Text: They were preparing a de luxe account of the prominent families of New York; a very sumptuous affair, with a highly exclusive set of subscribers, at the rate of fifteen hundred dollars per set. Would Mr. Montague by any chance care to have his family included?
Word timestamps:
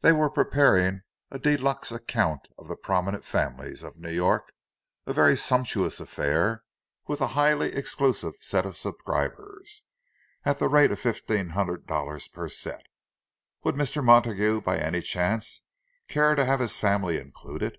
They 0.00 0.12
were 0.12 0.30
preparing 0.30 1.02
a 1.30 1.38
de 1.38 1.54
luxe 1.58 1.92
account 1.92 2.48
of 2.56 2.68
the 2.68 2.74
prominent 2.74 3.22
families 3.22 3.82
of 3.82 3.98
New 3.98 4.10
York; 4.10 4.54
a 5.04 5.12
very 5.12 5.36
sumptuous 5.36 6.00
affair, 6.00 6.64
with 7.06 7.20
a 7.20 7.26
highly 7.36 7.74
exclusive 7.74 8.36
set 8.40 8.64
of 8.64 8.78
subscribers, 8.78 9.82
at 10.42 10.58
the 10.58 10.68
rate 10.68 10.90
of 10.90 11.00
fifteen 11.00 11.50
hundred 11.50 11.86
dollars 11.86 12.28
per 12.28 12.48
set. 12.48 12.84
Would 13.62 13.74
Mr. 13.74 14.02
Montague 14.02 14.62
by 14.62 14.78
any 14.78 15.02
chance 15.02 15.60
care 16.08 16.34
to 16.34 16.46
have 16.46 16.60
his 16.60 16.78
family 16.78 17.18
included? 17.18 17.76